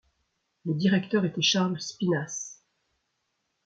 Le 0.65 0.73
directeur 0.73 1.25
était 1.25 1.43
Charles 1.43 1.79
Spinasse. 1.79 2.59